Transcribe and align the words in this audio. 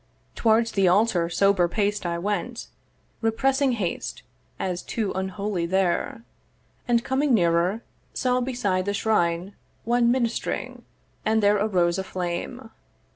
Towards 0.33 0.71
the 0.71 0.87
altar 0.87 1.29
sober 1.29 1.67
paced 1.67 2.07
I 2.07 2.17
went, 2.17 2.69
Repressing 3.21 3.73
haste, 3.73 4.23
as 4.57 4.81
too 4.81 5.11
unholy 5.13 5.67
there; 5.67 6.23
And, 6.87 7.03
coming 7.03 7.35
nearer, 7.35 7.83
saw 8.11 8.41
beside 8.41 8.85
the 8.85 8.95
shrine 8.95 9.53
One 9.83 10.11
minist'ring; 10.11 10.85
and 11.23 11.43
there 11.43 11.57
arose 11.57 11.99
a 11.99 12.03
flame. 12.03 12.71